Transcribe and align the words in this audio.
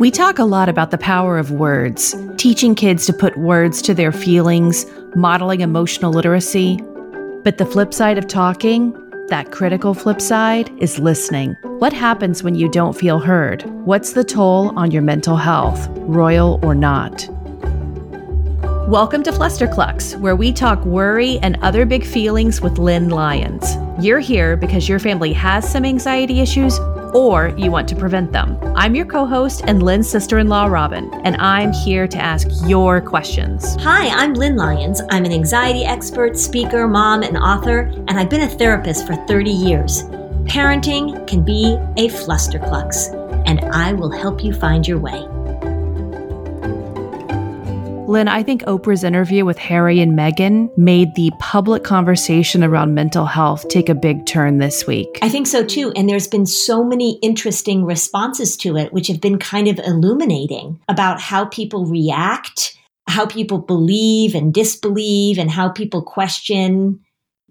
We 0.00 0.10
talk 0.10 0.40
a 0.40 0.44
lot 0.44 0.68
about 0.68 0.90
the 0.90 0.98
power 0.98 1.38
of 1.38 1.52
words, 1.52 2.16
teaching 2.36 2.74
kids 2.74 3.06
to 3.06 3.12
put 3.12 3.36
words 3.36 3.80
to 3.82 3.94
their 3.94 4.10
feelings, 4.10 4.86
modeling 5.14 5.60
emotional 5.60 6.12
literacy. 6.12 6.80
But 7.44 7.58
the 7.58 7.64
flip 7.64 7.94
side 7.94 8.18
of 8.18 8.26
talking, 8.26 8.92
that 9.28 9.52
critical 9.52 9.94
flip 9.94 10.20
side, 10.20 10.68
is 10.82 10.98
listening. 10.98 11.54
What 11.78 11.92
happens 11.92 12.42
when 12.42 12.56
you 12.56 12.68
don't 12.68 12.94
feel 12.94 13.20
heard? 13.20 13.62
What's 13.86 14.14
the 14.14 14.24
toll 14.24 14.76
on 14.76 14.90
your 14.90 15.02
mental 15.02 15.36
health, 15.36 15.86
royal 15.90 16.58
or 16.64 16.74
not? 16.74 17.28
Welcome 18.88 19.22
to 19.22 19.30
Flusterclux, 19.30 20.18
where 20.18 20.34
we 20.34 20.52
talk 20.52 20.84
worry 20.84 21.38
and 21.38 21.56
other 21.62 21.86
big 21.86 22.04
feelings 22.04 22.60
with 22.60 22.78
Lynn 22.78 23.10
Lyons. 23.10 23.76
You're 24.04 24.18
here 24.18 24.56
because 24.56 24.88
your 24.88 24.98
family 24.98 25.32
has 25.34 25.70
some 25.70 25.84
anxiety 25.84 26.40
issues 26.40 26.80
or 27.14 27.54
you 27.56 27.70
want 27.70 27.88
to 27.88 27.96
prevent 27.96 28.32
them. 28.32 28.58
I'm 28.76 28.94
your 28.94 29.06
co 29.06 29.24
host 29.24 29.62
and 29.66 29.82
Lynn's 29.82 30.08
sister 30.08 30.38
in 30.38 30.48
law, 30.48 30.66
Robin, 30.66 31.10
and 31.24 31.36
I'm 31.36 31.72
here 31.72 32.06
to 32.08 32.18
ask 32.18 32.48
your 32.68 33.00
questions. 33.00 33.76
Hi, 33.80 34.08
I'm 34.08 34.34
Lynn 34.34 34.56
Lyons. 34.56 35.00
I'm 35.10 35.24
an 35.24 35.32
anxiety 35.32 35.84
expert, 35.84 36.36
speaker, 36.36 36.86
mom, 36.88 37.22
and 37.22 37.38
author, 37.38 37.92
and 38.08 38.12
I've 38.12 38.30
been 38.30 38.42
a 38.42 38.48
therapist 38.48 39.06
for 39.06 39.14
30 39.26 39.50
years. 39.50 40.02
Parenting 40.44 41.26
can 41.26 41.42
be 41.42 41.74
a 41.96 42.08
flusterclux, 42.08 43.14
and 43.46 43.60
I 43.60 43.92
will 43.92 44.10
help 44.10 44.42
you 44.42 44.52
find 44.52 44.86
your 44.86 44.98
way. 44.98 45.26
Lynn, 48.06 48.28
I 48.28 48.42
think 48.42 48.62
Oprah's 48.64 49.02
interview 49.02 49.46
with 49.46 49.56
Harry 49.56 49.98
and 49.98 50.12
Meghan 50.12 50.76
made 50.76 51.14
the 51.14 51.32
public 51.38 51.84
conversation 51.84 52.62
around 52.62 52.94
mental 52.94 53.24
health 53.24 53.66
take 53.68 53.88
a 53.88 53.94
big 53.94 54.26
turn 54.26 54.58
this 54.58 54.86
week. 54.86 55.18
I 55.22 55.30
think 55.30 55.46
so 55.46 55.64
too. 55.64 55.90
And 55.96 56.06
there's 56.06 56.28
been 56.28 56.44
so 56.44 56.84
many 56.84 57.18
interesting 57.22 57.84
responses 57.84 58.58
to 58.58 58.76
it, 58.76 58.92
which 58.92 59.08
have 59.08 59.22
been 59.22 59.38
kind 59.38 59.68
of 59.68 59.78
illuminating 59.78 60.78
about 60.86 61.18
how 61.18 61.46
people 61.46 61.86
react, 61.86 62.76
how 63.08 63.24
people 63.24 63.58
believe 63.58 64.34
and 64.34 64.52
disbelieve, 64.52 65.38
and 65.38 65.50
how 65.50 65.70
people 65.70 66.02
question. 66.02 67.00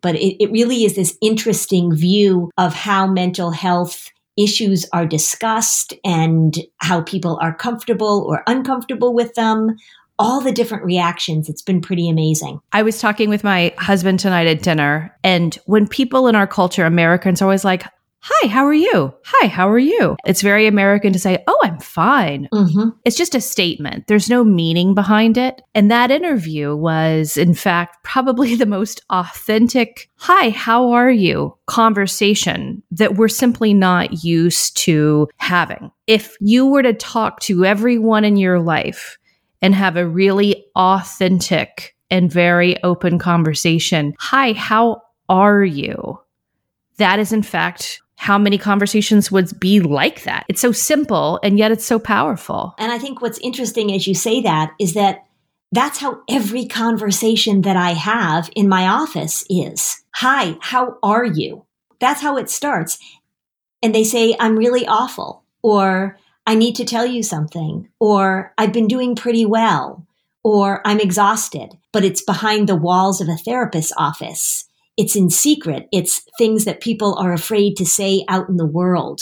But 0.04 0.16
it, 0.16 0.44
it 0.44 0.52
really 0.52 0.86
is 0.86 0.96
this 0.96 1.18
interesting 1.20 1.96
view 1.96 2.52
of 2.60 2.76
how 2.76 3.08
mental 3.08 3.50
health 3.50 4.12
issues 4.38 4.86
are 4.94 5.06
discussed 5.06 5.94
and 6.04 6.58
how 6.78 7.02
people 7.02 7.40
are 7.42 7.56
comfortable 7.56 8.26
or 8.28 8.44
uncomfortable 8.48 9.14
with 9.14 9.34
them 9.36 9.76
all 10.20 10.42
the 10.42 10.52
different 10.52 10.84
reactions. 10.84 11.50
It's 11.50 11.62
been 11.62 11.82
pretty 11.82 12.10
amazing. 12.10 12.60
I 12.72 12.84
was 12.84 13.00
talking 13.00 13.30
with 13.30 13.44
my 13.44 13.74
husband 13.78 14.20
tonight 14.20 14.48
at 14.48 14.62
dinner, 14.62 15.16
and 15.24 15.56
when 15.66 15.88
people 15.88 16.28
in 16.28 16.36
our 16.36 16.48
culture, 16.48 16.86
Americans, 16.86 17.42
are 17.42 17.46
always 17.46 17.66
like, 17.66 17.84
Hi, 18.26 18.48
how 18.48 18.66
are 18.66 18.74
you? 18.74 19.14
Hi, 19.26 19.48
how 19.48 19.70
are 19.70 19.78
you? 19.78 20.16
It's 20.26 20.42
very 20.42 20.66
American 20.66 21.12
to 21.12 21.20
say, 21.20 21.44
Oh, 21.46 21.60
I'm 21.62 21.78
fine. 21.80 22.48
Mm-hmm. 22.54 22.92
It's 23.04 23.18
just 23.18 23.36
a 23.36 23.42
statement. 23.42 24.08
There's 24.08 24.30
no 24.30 24.46
meaning 24.46 24.96
behind 24.96 25.38
it. 25.38 25.62
And 25.76 25.92
that 25.92 26.10
interview 26.10 26.74
was, 26.74 27.36
in 27.36 27.54
fact, 27.54 28.02
probably 28.06 28.56
the 28.56 28.66
most 28.66 29.02
authentic, 29.10 30.10
Hi, 30.20 30.52
how 30.52 30.92
are 30.92 31.12
you? 31.12 31.58
conversation 31.66 32.84
that 32.92 33.16
we're 33.16 33.28
simply 33.28 33.74
not 33.74 34.24
used 34.24 34.78
to 34.78 35.28
having. 35.38 35.92
If 36.08 36.38
you 36.40 36.68
were 36.68 36.84
to 36.84 36.94
talk 36.94 37.40
to 37.42 37.66
everyone 37.66 38.24
in 38.24 38.38
your 38.38 38.60
life 38.60 39.18
and 39.64 39.74
have 39.74 39.96
a 39.96 40.08
really 40.08 40.66
authentic 40.76 41.96
and 42.12 42.32
very 42.32 42.82
open 42.84 43.18
conversation. 43.18 44.14
Hi, 44.20 44.54
how 44.54 45.02
are 45.30 45.64
you? 45.64 46.20
That 46.98 47.18
is, 47.18 47.34
in 47.34 47.42
fact, 47.42 48.02
how 48.18 48.38
many 48.38 48.58
conversations 48.58 49.32
would 49.32 49.60
be 49.60 49.80
like 49.80 50.24
that. 50.24 50.46
It's 50.48 50.62
so 50.62 50.72
simple 50.72 51.40
and 51.44 51.58
yet 51.58 51.72
it's 51.72 51.86
so 51.86 51.98
powerful. 51.98 52.76
And 52.78 52.92
I 52.92 53.00
think 53.00 53.22
what's 53.22 53.40
interesting 53.40 53.92
as 53.94 54.06
you 54.06 54.14
say 54.14 54.42
that 54.42 54.72
is 54.80 54.94
that 54.94 55.26
that's 55.72 55.98
how 55.98 56.22
every 56.30 56.68
conversation 56.68 57.62
that 57.62 57.76
I 57.76 57.92
have 57.92 58.50
in 58.56 58.70
my 58.70 58.88
office 58.88 59.44
is. 59.50 60.04
Hi, 60.16 60.56
how 60.62 60.98
are 61.02 61.26
you? 61.26 61.66
That's 62.00 62.22
how 62.22 62.38
it 62.38 62.50
starts. 62.50 63.00
And 63.82 63.96
they 63.96 64.04
say, 64.04 64.36
I'm 64.40 64.56
really 64.56 64.86
awful, 64.86 65.44
or 65.64 66.18
I 66.46 66.56
need 66.56 66.76
to 66.76 66.86
tell 66.86 67.06
you 67.06 67.24
something, 67.24 67.90
or 68.00 68.54
I've 68.58 68.74
been 68.74 68.88
doing 68.88 69.16
pretty 69.16 69.46
well, 69.46 70.06
or 70.44 70.86
I'm 70.86 71.00
exhausted, 71.00 71.78
but 71.92 72.04
it's 72.04 72.22
behind 72.22 72.68
the 72.68 72.76
walls 72.76 73.22
of 73.22 73.30
a 73.30 73.38
therapist's 73.38 73.94
office. 73.98 74.66
It's 74.98 75.16
in 75.16 75.30
secret. 75.30 75.88
It's 75.92 76.22
things 76.38 76.66
that 76.66 76.82
people 76.82 77.16
are 77.18 77.34
afraid 77.34 77.78
to 77.78 77.86
say 77.86 78.26
out 78.28 78.50
in 78.50 78.58
the 78.58 78.66
world. 78.66 79.22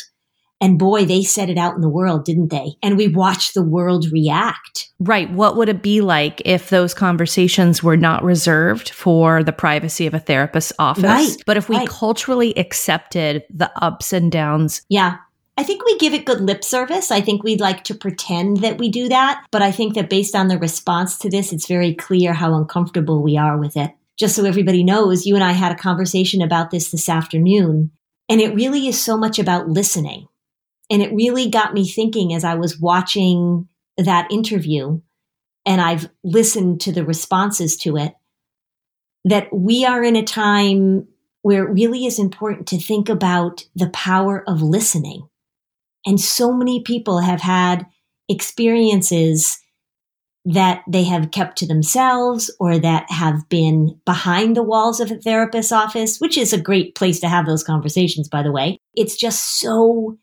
And 0.60 0.78
boy, 0.78 1.06
they 1.06 1.24
said 1.24 1.50
it 1.50 1.58
out 1.58 1.74
in 1.74 1.81
the 1.81 1.90
world, 1.90 2.24
didn't 2.24 2.50
they? 2.50 2.74
And 2.84 2.96
we 2.96 3.08
watched 3.08 3.56
the 3.56 3.64
world 3.64 4.06
react. 4.12 4.90
Right. 5.00 5.30
What 5.31 5.58
would 5.58 5.70
it 5.70 5.81
be 5.81 6.02
like 6.02 6.40
if 6.46 6.70
those 6.70 6.94
conversations 6.94 7.81
were 7.81 7.98
not 7.98 8.24
reserved 8.24 8.90
for 8.90 9.44
the 9.44 9.54
privacy 9.54 10.06
of 10.06 10.14
a 10.14 10.20
therapist's 10.20 10.74
office? 10.78 11.04
Right. 11.04 11.36
But 11.48 11.58
if 11.58 11.68
we 11.68 11.78
right. 11.78 11.90
culturally 11.90 12.56
accepted 12.58 13.44
the 13.50 13.72
ups 13.81 14.14
and 14.14 14.31
downs. 14.31 14.84
Yeah. 14.88 15.18
I 15.62 15.64
think 15.64 15.86
we 15.86 15.96
give 16.00 16.16
it 16.16 16.26
good 16.26 16.42
lip 16.42 16.64
service. 16.64 17.12
I 17.12 17.22
think 17.22 17.44
we'd 17.44 17.62
like 17.62 17.84
to 17.84 17.94
pretend 17.94 18.64
that 18.64 18.80
we 18.80 18.90
do 18.90 19.08
that. 19.10 19.46
But 19.52 19.62
I 19.62 19.72
think 19.72 19.94
that 19.94 20.10
based 20.10 20.36
on 20.36 20.48
the 20.48 20.58
response 20.58 21.20
to 21.20 21.30
this, 21.30 21.54
it's 21.54 21.68
very 21.68 21.94
clear 21.94 22.34
how 22.34 22.56
uncomfortable 22.56 23.22
we 23.22 23.38
are 23.38 23.60
with 23.60 23.78
it. 23.78 23.92
Just 24.18 24.36
so 24.36 24.44
everybody 24.44 24.84
knows, 24.84 25.28
you 25.28 25.36
and 25.36 25.44
I 25.44 25.52
had 25.52 25.72
a 25.72 25.76
conversation 25.76 26.42
about 26.42 26.72
this 26.72 26.90
this 26.90 27.08
afternoon. 27.08 27.92
And 28.28 28.42
it 28.42 28.56
really 28.56 28.88
is 28.88 29.00
so 29.00 29.16
much 29.16 29.38
about 29.38 29.70
listening. 29.70 30.28
And 30.90 31.04
it 31.04 31.14
really 31.14 31.48
got 31.48 31.76
me 31.76 31.88
thinking 31.88 32.34
as 32.34 32.44
I 32.44 32.56
was 32.56 32.80
watching 32.80 33.68
that 34.00 34.32
interview 34.32 35.00
and 35.64 35.80
I've 35.80 36.10
listened 36.24 36.82
to 36.82 36.92
the 36.92 37.06
responses 37.06 37.78
to 37.78 37.98
it 37.98 38.16
that 39.26 39.56
we 39.56 39.86
are 39.86 40.04
in 40.04 40.16
a 40.16 40.24
time 40.24 41.08
where 41.44 41.66
it 41.66 41.72
really 41.72 42.08
is 42.08 42.18
important 42.18 42.68
to 42.70 42.80
think 42.80 43.10
about 43.10 43.68
the 43.76 43.90
power 43.90 44.44
of 44.50 44.64
listening 44.64 45.28
and 46.06 46.19
so 46.19 46.53
many 46.53 46.81
people 46.81 47.19
have 47.19 47.41
had 47.41 47.85
experiences 48.29 49.57
that 50.45 50.84
they 50.88 51.03
have 51.03 51.31
kept 51.31 51.57
to 51.59 51.67
themselves 51.67 52.50
or 52.59 52.79
that 52.79 53.09
have 53.12 53.47
been 53.50 54.00
behind 54.06 54.57
the 54.57 54.63
walls 54.63 55.00
of 55.00 55.12
a 55.12 55.16
therapist's 55.17 55.72
office, 55.72 56.19
which 56.19 56.38
is 56.38 56.51
a 56.51 56.59
great 56.59 56.95
place 56.95 57.19
to 57.19 57.28
have 57.28 57.45
those 57.45 57.63
conversations, 57.63 58.28
by 58.28 58.41
the 58.41 58.51
way. 58.51 58.79
It's 58.95 59.16
just 59.16 59.59
so 59.59 60.17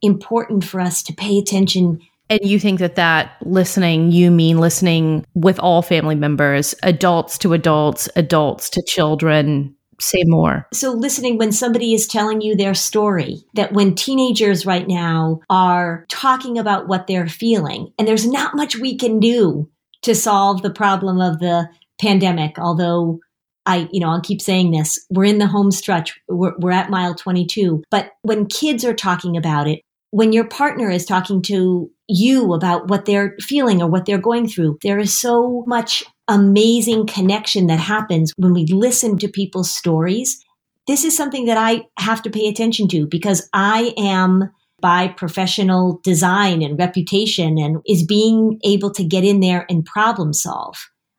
important 0.00 0.64
for 0.64 0.80
us 0.80 1.02
to 1.02 1.12
pay 1.12 1.38
attention. 1.38 2.00
And 2.30 2.40
you 2.42 2.58
think 2.58 2.78
that 2.78 2.94
that 2.94 3.36
listening, 3.44 4.12
you 4.12 4.30
mean 4.30 4.58
listening 4.58 5.26
with 5.34 5.58
all 5.58 5.82
family 5.82 6.14
members, 6.14 6.74
adults 6.82 7.36
to 7.38 7.52
adults, 7.52 8.08
adults 8.16 8.70
to 8.70 8.82
children, 8.86 9.74
say 10.00 10.24
more. 10.26 10.66
So, 10.72 10.92
listening 10.92 11.38
when 11.38 11.52
somebody 11.52 11.94
is 11.94 12.06
telling 12.06 12.40
you 12.40 12.56
their 12.56 12.74
story, 12.74 13.42
that 13.54 13.72
when 13.72 13.94
teenagers 13.94 14.66
right 14.66 14.86
now 14.86 15.40
are 15.50 16.06
talking 16.08 16.58
about 16.58 16.88
what 16.88 17.06
they're 17.06 17.28
feeling, 17.28 17.92
and 17.98 18.06
there's 18.06 18.26
not 18.26 18.56
much 18.56 18.76
we 18.76 18.96
can 18.96 19.20
do 19.20 19.68
to 20.02 20.14
solve 20.14 20.62
the 20.62 20.70
problem 20.70 21.20
of 21.20 21.38
the 21.38 21.68
pandemic, 22.00 22.58
although 22.58 23.20
I, 23.66 23.88
you 23.92 24.00
know, 24.00 24.08
I'll 24.08 24.20
keep 24.20 24.40
saying 24.40 24.70
this. 24.70 24.98
We're 25.10 25.24
in 25.24 25.38
the 25.38 25.46
home 25.46 25.70
stretch. 25.70 26.18
We're, 26.28 26.54
we're 26.58 26.70
at 26.70 26.90
mile 26.90 27.14
22. 27.14 27.84
But 27.90 28.12
when 28.22 28.46
kids 28.46 28.84
are 28.84 28.94
talking 28.94 29.36
about 29.36 29.68
it, 29.68 29.82
when 30.10 30.32
your 30.32 30.44
partner 30.44 30.90
is 30.90 31.04
talking 31.04 31.40
to 31.42 31.90
you 32.08 32.52
about 32.52 32.88
what 32.88 33.04
they're 33.04 33.36
feeling 33.40 33.80
or 33.80 33.88
what 33.88 34.06
they're 34.06 34.18
going 34.18 34.48
through, 34.48 34.78
there 34.82 34.98
is 34.98 35.16
so 35.16 35.62
much 35.66 36.02
amazing 36.30 37.06
connection 37.06 37.66
that 37.66 37.80
happens 37.80 38.32
when 38.36 38.54
we 38.54 38.64
listen 38.66 39.18
to 39.18 39.28
people's 39.28 39.70
stories. 39.70 40.42
This 40.86 41.04
is 41.04 41.16
something 41.16 41.46
that 41.46 41.58
I 41.58 41.82
have 41.98 42.22
to 42.22 42.30
pay 42.30 42.48
attention 42.48 42.86
to 42.88 43.06
because 43.06 43.48
I 43.52 43.92
am 43.98 44.48
by 44.80 45.08
professional 45.08 46.00
design 46.04 46.62
and 46.62 46.78
reputation 46.78 47.58
and 47.58 47.78
is 47.86 48.06
being 48.06 48.60
able 48.64 48.92
to 48.92 49.04
get 49.04 49.24
in 49.24 49.40
there 49.40 49.66
and 49.68 49.84
problem 49.84 50.32
solve. 50.32 50.76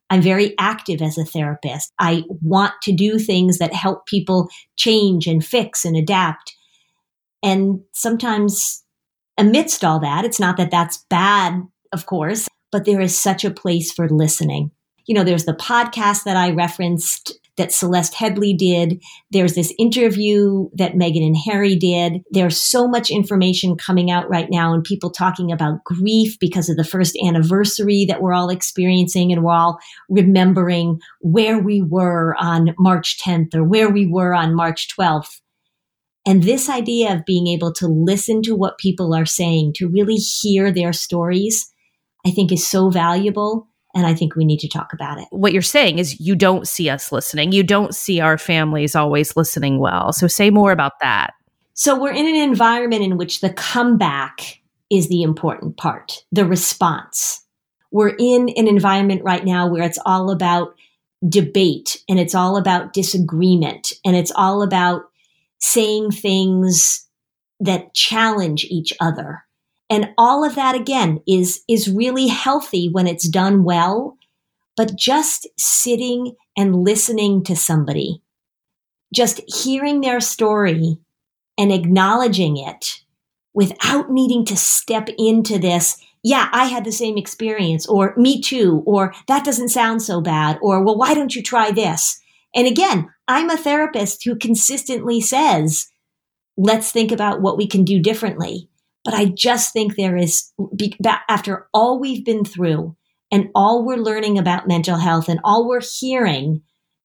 I'm 0.10 0.22
very 0.22 0.56
active 0.58 1.02
as 1.02 1.18
a 1.18 1.26
therapist. 1.26 1.92
I 2.00 2.24
want 2.42 2.74
to 2.84 2.94
do 2.94 3.20
things 3.20 3.60
that 3.60 3.74
help 3.74 4.06
people 4.08 4.50
change 4.78 5.28
and 5.28 5.46
fix 5.46 5.86
and 5.86 5.96
adapt. 5.96 6.56
And 7.44 7.82
sometimes 7.94 8.84
amidst 9.38 9.84
all 9.84 10.00
that, 10.00 10.26
it's 10.26 10.40
not 10.40 10.58
that 10.58 10.72
that's 10.72 11.06
bad, 11.10 11.62
of 11.92 12.06
course, 12.06 12.48
but 12.72 12.86
there 12.86 13.02
is 13.02 13.18
such 13.18 13.44
a 13.44 13.52
place 13.52 13.92
for 13.92 14.10
listening. 14.10 14.72
You 15.06 15.16
know, 15.16 15.24
there's 15.24 15.46
the 15.46 15.54
podcast 15.54 16.24
that 16.24 16.38
I 16.38 16.52
referenced 16.52 17.40
that 17.58 17.72
Celeste 17.72 18.14
Headlee 18.14 18.58
did. 18.58 19.02
There's 19.30 19.54
this 19.54 19.74
interview 19.78 20.70
that 20.74 20.94
Meghan 20.94 21.26
and 21.26 21.38
Harry 21.46 21.76
did. 21.76 22.22
There's 22.32 22.60
so 22.60 22.88
much 22.88 23.12
information 23.12 23.76
coming 23.76 24.10
out 24.10 24.30
right 24.30 24.48
now 24.50 24.74
and 24.74 24.84
people 24.84 25.12
talking 25.12 25.52
about 25.52 25.84
grief 25.84 26.40
because 26.40 26.70
of 26.70 26.78
the 26.78 26.84
first 26.84 27.18
anniversary 27.24 28.06
that 28.08 28.22
we're 28.22 28.34
all 28.34 28.50
experiencing 28.50 29.32
and 29.32 29.44
we're 29.44 29.54
all 29.54 29.80
remembering 30.10 31.00
where 31.20 31.60
we 31.60 31.82
were 31.82 32.36
on 32.40 32.74
March 32.80 33.20
10th 33.22 33.54
or 33.54 33.64
where 33.64 33.90
we 33.90 34.08
were 34.08 34.34
on 34.34 34.56
March 34.56 34.88
12th. 34.98 35.42
And 36.26 36.44
this 36.44 36.70
idea 36.70 37.14
of 37.14 37.26
being 37.26 37.48
able 37.48 37.74
to 37.74 37.88
listen 37.88 38.42
to 38.44 38.56
what 38.56 38.78
people 38.78 39.14
are 39.14 39.26
saying, 39.26 39.74
to 39.78 39.90
really 39.90 40.16
hear 40.16 40.72
their 40.72 40.94
stories, 40.94 41.72
I 42.26 42.32
think 42.32 42.52
is 42.52 42.66
so 42.66 42.90
valuable. 42.90 43.68
And 43.94 44.06
I 44.06 44.14
think 44.14 44.36
we 44.36 44.46
need 44.46 44.60
to 44.60 44.70
talk 44.70 44.94
about 44.94 45.20
it. 45.20 45.28
What 45.32 45.54
you're 45.54 45.62
saying 45.62 46.00
is 46.00 46.20
you 46.20 46.36
don't 46.36 46.68
see 46.68 46.90
us 46.90 47.12
listening. 47.12 47.52
You 47.52 47.64
don't 47.64 47.94
see 47.94 48.20
our 48.20 48.38
families 48.38 48.96
always 48.96 49.36
listening 49.36 49.80
well. 49.80 50.14
So 50.14 50.28
say 50.28 50.50
more 50.50 50.72
about 50.72 51.00
that. 51.02 51.34
So 51.74 52.00
we're 52.00 52.14
in 52.14 52.28
an 52.28 52.36
environment 52.36 53.04
in 53.04 53.18
which 53.18 53.42
the 53.42 53.52
comeback 53.52 54.60
is 54.90 55.08
the 55.10 55.24
important 55.24 55.78
part, 55.78 56.24
the 56.32 56.46
response. 56.46 57.46
We're 57.92 58.16
in 58.18 58.50
an 58.50 58.68
environment 58.68 59.24
right 59.24 59.44
now 59.44 59.68
where 59.68 59.84
it's 59.84 60.00
all 60.06 60.32
about 60.32 60.76
debate 61.28 62.04
and 62.10 62.20
it's 62.20 62.36
all 62.36 62.58
about 62.58 62.94
disagreement 62.94 63.94
and 64.06 64.16
it's 64.16 64.32
all 64.32 64.64
about 64.64 65.04
saying 65.60 66.12
things 66.12 67.08
that 67.60 67.94
challenge 67.94 68.66
each 68.66 68.94
other. 69.00 69.44
And 69.92 70.14
all 70.18 70.44
of 70.46 70.56
that 70.56 70.74
again 70.74 71.22
is, 71.28 71.62
is 71.68 71.92
really 71.92 72.28
healthy 72.28 72.90
when 72.90 73.06
it's 73.08 73.28
done 73.28 73.64
well, 73.66 74.18
but 74.78 74.96
just 74.96 75.48
sitting 75.58 76.36
and 76.58 76.78
listening 76.78 77.44
to 77.44 77.56
somebody, 77.56 78.24
just 79.14 79.42
hearing 79.48 80.00
their 80.00 80.22
story 80.22 80.98
and 81.58 81.72
acknowledging 81.72 82.56
it 82.58 83.02
without 83.54 84.10
needing 84.10 84.46
to 84.46 84.56
step 84.56 85.10
into 85.18 85.60
this 85.60 86.02
yeah, 86.24 86.50
I 86.52 86.66
had 86.66 86.86
the 86.86 86.92
same 86.92 87.18
experience, 87.18 87.88
or 87.88 88.14
me 88.16 88.42
too, 88.42 88.84
or 88.86 89.14
that 89.28 89.44
doesn't 89.44 89.70
sound 89.70 90.02
so 90.04 90.22
bad, 90.22 90.60
or 90.62 90.84
well, 90.84 90.98
why 90.98 91.14
don't 91.14 91.36
you 91.36 91.42
try 91.42 91.72
this? 91.72 92.22
And 92.54 92.68
again, 92.68 93.10
I'm 93.28 93.50
a 93.50 93.58
therapist 93.58 94.24
who 94.24 94.36
consistently 94.36 95.20
says, 95.22 95.88
let's 96.58 96.92
think 96.92 97.12
about 97.12 97.42
what 97.42 97.58
we 97.58 97.66
can 97.66 97.84
do 97.84 98.00
differently. 98.00 98.70
But 99.04 99.14
I 99.14 99.26
just 99.26 99.74
think 99.74 99.96
there 99.96 100.16
is, 100.16 100.52
after 101.28 101.68
all 101.74 102.00
we've 102.00 102.24
been 102.24 102.46
through 102.46 102.96
and 103.32 103.50
all 103.56 103.84
we're 103.84 103.98
learning 103.98 104.38
about 104.38 104.68
mental 104.68 104.98
health 104.98 105.28
and 105.28 105.40
all 105.44 105.68
we're 105.68 105.82
hearing 105.82 106.62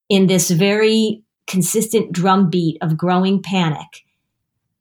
in 0.09 0.27
this 0.27 0.51
very 0.51 1.23
consistent 1.47 2.11
drumbeat 2.11 2.77
of 2.81 2.97
growing 2.97 3.41
panic, 3.41 4.05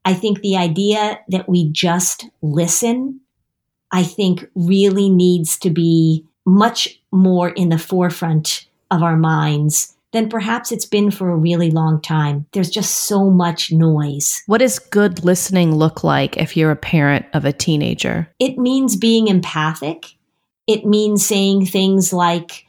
I 0.04 0.14
think 0.14 0.40
the 0.40 0.56
idea 0.56 1.20
that 1.28 1.48
we 1.48 1.70
just 1.70 2.26
listen 2.42 3.20
I 3.92 4.02
think 4.02 4.46
really 4.54 5.08
needs 5.08 5.58
to 5.60 5.70
be 5.70 6.24
much 6.44 7.00
more 7.12 7.50
in 7.50 7.69
the 7.69 7.78
forefront 7.78 8.66
of 8.90 9.02
our 9.02 9.16
minds 9.16 9.95
than 10.16 10.30
perhaps 10.30 10.72
it's 10.72 10.86
been 10.86 11.10
for 11.10 11.28
a 11.28 11.36
really 11.36 11.70
long 11.70 12.00
time. 12.00 12.46
There's 12.52 12.70
just 12.70 13.04
so 13.06 13.28
much 13.28 13.70
noise. 13.70 14.42
What 14.46 14.58
does 14.58 14.78
good 14.78 15.22
listening 15.22 15.74
look 15.74 16.02
like 16.02 16.38
if 16.38 16.56
you're 16.56 16.70
a 16.70 16.76
parent 16.76 17.26
of 17.34 17.44
a 17.44 17.52
teenager? 17.52 18.26
It 18.38 18.56
means 18.56 18.96
being 18.96 19.28
empathic. 19.28 20.06
It 20.66 20.86
means 20.86 21.26
saying 21.26 21.66
things 21.66 22.14
like, 22.14 22.64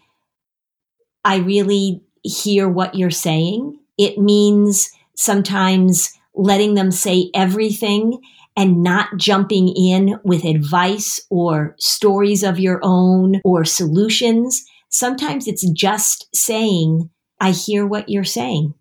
I 1.23 1.37
really 1.37 2.03
hear 2.21 2.67
what 2.67 2.95
you're 2.95 3.09
saying. 3.11 3.79
It 3.97 4.17
means 4.17 4.91
sometimes 5.15 6.13
letting 6.35 6.73
them 6.73 6.91
say 6.91 7.31
everything 7.33 8.19
and 8.57 8.83
not 8.83 9.15
jumping 9.15 9.69
in 9.69 10.19
with 10.25 10.43
advice 10.43 11.21
or 11.29 11.75
stories 11.79 12.43
of 12.43 12.59
your 12.59 12.81
own 12.83 13.39
or 13.45 13.63
solutions. 13.63 14.65
Sometimes 14.89 15.47
it's 15.47 15.67
just 15.71 16.27
saying, 16.35 17.09
I 17.39 17.51
hear 17.51 17.85
what 17.85 18.09
you're 18.09 18.23
saying. 18.23 18.73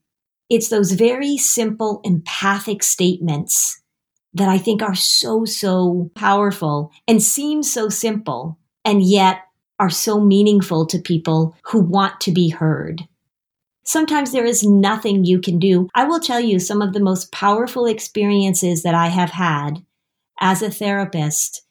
It's 0.49 0.69
those 0.69 0.93
very 0.93 1.37
simple 1.37 2.01
empathic 2.05 2.83
statements 2.83 3.83
that 4.35 4.49
I 4.49 4.59
think 4.59 4.83
are 4.83 4.95
so, 4.95 5.45
so 5.45 6.11
powerful 6.15 6.93
and 7.09 7.23
seem 7.23 7.63
so 7.63 7.89
simple 7.89 8.59
and 8.85 9.03
yet 9.03 9.41
are 9.79 9.91
so 9.91 10.21
meaningful 10.21 10.87
to 10.87 10.99
people 10.99 11.57
who 11.65 11.81
want 11.81 12.21
to 12.21 12.33
be 12.33 12.49
heard. 12.49 13.07
Sometimes 13.85 14.33
there 14.33 14.45
is 14.45 14.63
nothing 14.63 15.25
you 15.25 15.41
can 15.41 15.59
do. 15.59 15.89
I 15.95 16.05
will 16.05 16.21
tell 16.21 16.41
you 16.41 16.59
some 16.59 16.83
of 16.83 16.93
the 16.93 17.01
most 17.01 17.31
powerful 17.31 17.87
experiences 17.87 18.83
that 18.83 18.95
I 18.95 19.09
have 19.09 19.31
had 19.31 19.85
as 20.41 20.61
a 20.61 20.71
therapist, 20.71 21.63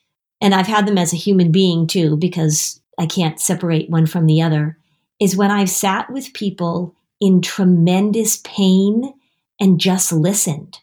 and 0.41 0.53
I've 0.53 0.67
had 0.67 0.87
them 0.87 0.97
as 0.97 1.13
a 1.13 1.17
human 1.17 1.51
being 1.51 1.87
too, 1.87 2.17
because 2.17 2.81
I 2.97 3.05
can't 3.05 3.39
separate 3.39 3.89
one 3.89 4.05
from 4.05 4.27
the 4.27 4.41
other, 4.41 4.77
is 5.19 5.35
when 5.35 5.51
I've 5.51 5.69
sat 5.69 6.11
with 6.11 6.33
people 6.33 6.95
in 7.21 7.41
tremendous 7.41 8.37
pain 8.43 9.13
and 9.59 9.79
just 9.79 10.11
listened 10.11 10.79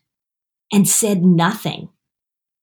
and 0.73 0.88
said 0.88 1.23
nothing. 1.23 1.88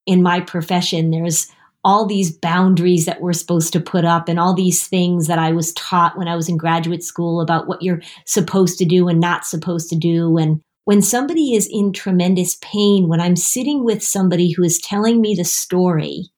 In 0.06 0.24
my 0.24 0.40
profession, 0.40 1.12
there's 1.12 1.48
all 1.84 2.06
these 2.06 2.32
boundaries 2.32 3.06
that 3.06 3.22
we're 3.22 3.34
supposed 3.34 3.72
to 3.74 3.80
put 3.80 4.04
up 4.04 4.28
and 4.28 4.40
all 4.40 4.54
these 4.54 4.88
things 4.88 5.28
that 5.28 5.40
I 5.40 5.52
was 5.52 5.72
taught 5.74 6.18
when 6.18 6.28
I 6.28 6.36
was 6.36 6.50
in 6.50 6.58
graduate 6.58 7.04
school 7.04 7.40
about 7.40 7.68
what 7.68 7.82
you're 7.82 8.02
supposed 8.26 8.78
to 8.80 8.86
do 8.86 9.08
and 9.08 9.20
not 9.20 9.46
supposed 9.46 9.90
to 9.90 9.96
do. 9.96 10.38
And 10.38 10.62
when 10.86 11.02
somebody 11.02 11.54
is 11.54 11.70
in 11.72 11.94
tremendous 11.94 12.58
pain, 12.62 13.08
when 13.08 13.22
I'm 13.22 13.36
sitting 13.36 13.86
with 13.86 14.04
somebody 14.04 14.52
who 14.52 14.64
is 14.64 14.80
telling 14.80 15.22
me 15.22 15.36
the 15.36 15.46
story 15.46 16.32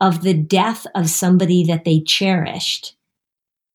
of 0.00 0.22
the 0.22 0.34
death 0.34 0.86
of 0.94 1.08
somebody 1.08 1.64
that 1.64 1.84
they 1.84 2.00
cherished, 2.00 2.95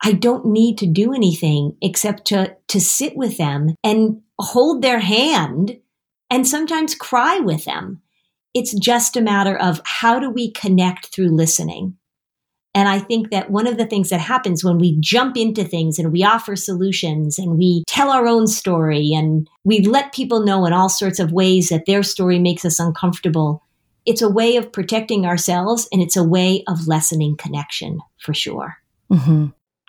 I 0.03 0.13
don't 0.13 0.48
need 0.48 0.77
to 0.80 0.88
do 0.88 1.13
anything 1.13 1.75
except 1.81 2.25
to, 2.27 2.56
to 2.69 2.81
sit 2.81 3.15
with 3.15 3.38
them 3.38 3.75
and 3.83 4.21
hold 4.39 4.81
their 4.81 5.00
hand 5.00 5.77
and 6.30 6.48
sometimes 6.48 6.95
cry 6.95 7.39
with 7.39 7.65
them 7.65 8.01
it's 8.53 8.74
just 8.74 9.15
a 9.15 9.21
matter 9.21 9.57
of 9.57 9.81
how 9.86 10.19
do 10.19 10.30
we 10.30 10.51
connect 10.51 11.07
through 11.07 11.36
listening? 11.36 11.95
And 12.74 12.88
I 12.88 13.00
think 13.00 13.31
that 13.31 13.51
one 13.51 13.68
of 13.68 13.77
the 13.77 13.86
things 13.86 14.09
that 14.09 14.21
happens 14.21 14.63
when 14.63 14.77
we 14.77 14.98
jump 15.01 15.36
into 15.36 15.63
things 15.63 16.00
and 16.00 16.12
we 16.12 16.24
offer 16.24 16.56
solutions 16.56 17.38
and 17.38 17.57
we 17.57 17.83
tell 17.88 18.09
our 18.09 18.27
own 18.27 18.47
story 18.47 19.12
and 19.13 19.50
we 19.65 19.81
let 19.81 20.13
people 20.13 20.45
know 20.45 20.65
in 20.65 20.71
all 20.71 20.88
sorts 20.88 21.19
of 21.19 21.33
ways 21.33 21.68
that 21.69 21.86
their 21.86 22.01
story 22.01 22.39
makes 22.39 22.63
us 22.63 22.80
uncomfortable, 22.80 23.62
it's 24.06 24.21
a 24.21 24.30
way 24.30 24.56
of 24.56 24.71
protecting 24.71 25.25
ourselves 25.25 25.88
and 25.92 26.01
it's 26.01 26.15
a 26.15 26.24
way 26.24 26.63
of 26.68 26.88
lessening 26.88 27.36
connection 27.36 28.00
for 28.19 28.33
sure. 28.33 28.77
Mm-hmm. 29.12 29.47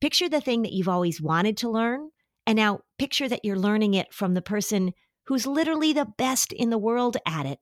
Picture 0.00 0.28
the 0.28 0.40
thing 0.40 0.62
that 0.62 0.72
you've 0.72 0.88
always 0.88 1.20
wanted 1.20 1.56
to 1.58 1.68
learn 1.70 2.10
and 2.46 2.56
now 2.56 2.80
picture 2.98 3.28
that 3.28 3.44
you're 3.44 3.58
learning 3.58 3.94
it 3.94 4.12
from 4.12 4.34
the 4.34 4.42
person 4.42 4.92
who's 5.26 5.46
literally 5.46 5.92
the 5.92 6.04
best 6.18 6.52
in 6.52 6.70
the 6.70 6.78
world 6.78 7.16
at 7.26 7.46
it. 7.46 7.58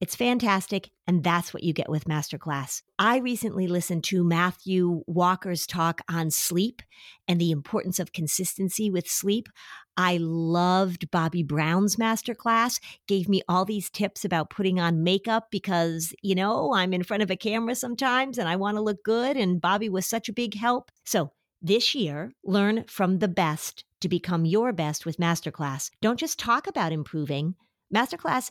It's 0.00 0.16
fantastic, 0.16 0.90
and 1.06 1.22
that's 1.22 1.54
what 1.54 1.62
you 1.62 1.72
get 1.72 1.88
with 1.88 2.04
Masterclass. 2.04 2.82
I 2.98 3.18
recently 3.18 3.68
listened 3.68 4.04
to 4.04 4.24
Matthew 4.24 5.02
Walker's 5.06 5.66
talk 5.66 6.00
on 6.10 6.30
sleep 6.30 6.82
and 7.28 7.40
the 7.40 7.52
importance 7.52 8.00
of 8.00 8.12
consistency 8.12 8.90
with 8.90 9.08
sleep. 9.08 9.48
I 9.96 10.18
loved 10.20 11.10
Bobbi 11.12 11.46
Brown's 11.46 11.96
masterclass, 11.96 12.80
gave 13.06 13.28
me 13.28 13.42
all 13.48 13.64
these 13.64 13.88
tips 13.88 14.24
about 14.24 14.50
putting 14.50 14.80
on 14.80 15.04
makeup 15.04 15.46
because, 15.52 16.12
you 16.20 16.34
know, 16.34 16.74
I'm 16.74 16.92
in 16.92 17.04
front 17.04 17.22
of 17.22 17.30
a 17.30 17.36
camera 17.36 17.76
sometimes 17.76 18.36
and 18.36 18.48
I 18.48 18.56
want 18.56 18.76
to 18.76 18.82
look 18.82 19.04
good, 19.04 19.36
and 19.36 19.62
Bobbi 19.62 19.88
was 19.88 20.06
such 20.06 20.28
a 20.28 20.34
big 20.34 20.54
help. 20.54 20.90
So, 21.06 21.30
this 21.62 21.94
year, 21.94 22.32
learn 22.44 22.84
from 22.88 23.20
the 23.20 23.28
best 23.28 23.84
to 24.00 24.08
become 24.08 24.44
your 24.44 24.72
best 24.72 25.06
with 25.06 25.16
Masterclass. 25.16 25.90
Don't 26.02 26.20
just 26.20 26.38
talk 26.38 26.66
about 26.66 26.92
improving. 26.92 27.54
Masterclass 27.94 28.50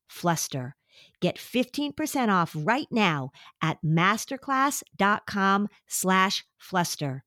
fluster. 0.11 0.75
Get 1.21 1.37
15% 1.37 2.29
off 2.29 2.55
right 2.57 2.87
now 2.91 3.31
at 3.61 3.77
masterclass.com 3.83 5.69
slash 5.87 6.45
fluster. 6.57 7.23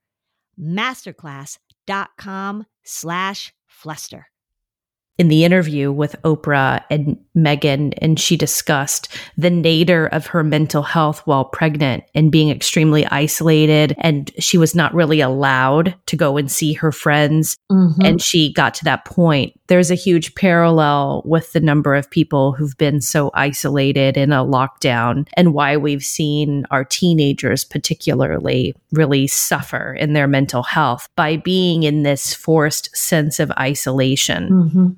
Masterclass.com 0.60 2.66
slash 2.84 3.54
fluster 3.66 4.26
in 5.16 5.28
the 5.28 5.44
interview 5.44 5.92
with 5.92 6.20
Oprah 6.22 6.82
and 6.90 7.16
Meghan, 7.36 7.94
and 7.98 8.18
she 8.18 8.36
discussed 8.36 9.08
the 9.36 9.50
nadir 9.50 10.06
of 10.06 10.26
her 10.26 10.42
mental 10.42 10.82
health 10.82 11.20
while 11.24 11.44
pregnant 11.44 12.04
and 12.14 12.32
being 12.32 12.50
extremely 12.50 13.06
isolated. 13.06 13.94
And 13.98 14.32
she 14.38 14.58
was 14.58 14.74
not 14.74 14.94
really 14.94 15.20
allowed 15.20 15.94
to 16.06 16.16
go 16.16 16.36
and 16.36 16.50
see 16.50 16.72
her 16.74 16.90
friends. 16.90 17.56
Mm-hmm. 17.70 18.02
And 18.02 18.22
she 18.22 18.52
got 18.52 18.74
to 18.74 18.84
that 18.84 19.04
point. 19.04 19.58
There's 19.68 19.90
a 19.90 19.96
huge 19.96 20.34
parallel 20.34 21.22
with 21.24 21.52
the 21.52 21.60
number 21.60 21.94
of 21.94 22.10
people 22.10 22.52
who've 22.52 22.76
been 22.76 23.00
so 23.00 23.30
isolated 23.34 24.16
in 24.16 24.32
a 24.32 24.44
lockdown 24.44 25.28
and 25.34 25.54
why 25.54 25.76
we've 25.76 26.04
seen 26.04 26.66
our 26.70 26.84
teenagers, 26.84 27.64
particularly, 27.64 28.74
really 28.92 29.26
suffer 29.26 29.94
in 29.94 30.12
their 30.12 30.28
mental 30.28 30.64
health 30.64 31.08
by 31.16 31.36
being 31.36 31.84
in 31.84 32.02
this 32.02 32.34
forced 32.34 32.94
sense 32.96 33.38
of 33.38 33.50
isolation. 33.52 34.50
Mm-hmm 34.50 34.90